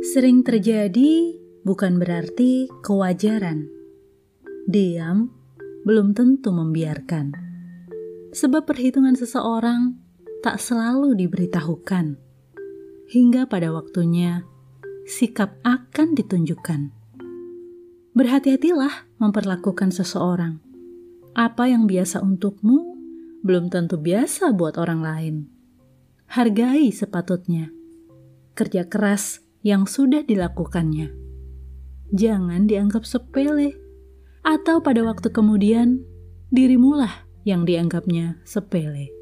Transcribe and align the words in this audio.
Sering 0.00 0.40
terjadi 0.40 1.36
bukan 1.60 2.00
berarti 2.00 2.72
kewajaran. 2.80 3.68
Diam 4.64 5.28
belum 5.84 6.16
tentu 6.16 6.56
membiarkan. 6.56 7.36
Sebab 8.32 8.64
perhitungan 8.64 9.12
seseorang 9.12 10.00
tak 10.40 10.56
selalu 10.56 11.12
diberitahukan. 11.20 12.16
Hingga 13.12 13.44
pada 13.44 13.76
waktunya, 13.76 14.40
sikap 15.04 15.60
akan 15.68 16.16
ditunjukkan. 16.16 16.80
Berhati-hatilah 18.16 19.20
memperlakukan 19.20 19.92
seseorang. 19.92 20.64
Apa 21.36 21.68
yang 21.68 21.84
biasa 21.84 22.24
untukmu 22.24 22.96
belum 23.44 23.68
tentu 23.68 24.00
biasa 24.00 24.56
buat 24.56 24.80
orang 24.80 25.00
lain. 25.04 25.34
Hargai 26.32 26.88
sepatutnya 26.88 27.68
kerja 28.56 28.84
keras 28.88 29.49
yang 29.60 29.84
sudah 29.84 30.24
dilakukannya. 30.24 31.12
Jangan 32.10 32.66
dianggap 32.66 33.06
sepele, 33.06 33.76
atau 34.42 34.80
pada 34.80 35.04
waktu 35.04 35.28
kemudian 35.30 36.00
dirimulah 36.48 37.28
yang 37.44 37.68
dianggapnya 37.68 38.40
sepele. 38.42 39.19